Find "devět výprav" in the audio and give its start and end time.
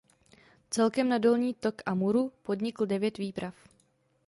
2.85-3.55